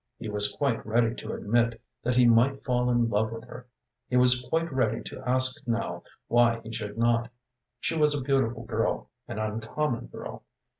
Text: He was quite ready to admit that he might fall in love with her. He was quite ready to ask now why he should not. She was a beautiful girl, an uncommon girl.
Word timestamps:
He 0.17 0.29
was 0.29 0.51
quite 0.53 0.83
ready 0.83 1.13
to 1.13 1.31
admit 1.33 1.79
that 2.01 2.15
he 2.15 2.25
might 2.25 2.59
fall 2.59 2.89
in 2.89 3.07
love 3.07 3.31
with 3.31 3.43
her. 3.43 3.67
He 4.09 4.17
was 4.17 4.41
quite 4.49 4.73
ready 4.73 5.03
to 5.03 5.21
ask 5.29 5.61
now 5.67 6.01
why 6.27 6.59
he 6.63 6.71
should 6.73 6.97
not. 6.97 7.29
She 7.79 7.95
was 7.95 8.15
a 8.17 8.23
beautiful 8.23 8.63
girl, 8.63 9.11
an 9.27 9.37
uncommon 9.37 10.07
girl. 10.07 10.41